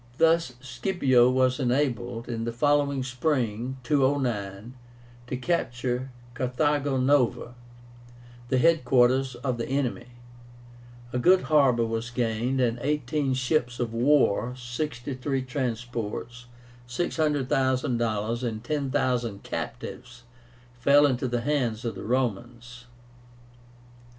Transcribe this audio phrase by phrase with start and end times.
[0.17, 4.73] Thus Scipio was enabled, in the following spring (209),
[5.27, 7.53] to capture Carthago Nova,
[8.49, 10.07] the head quarters of the enemy.
[11.13, 16.47] A good harbor was gained, and eighteen ships of war, sixty three transports,
[16.87, 20.23] $600,000, and 10,000 captives
[20.79, 22.85] fell into the hands of the Romans.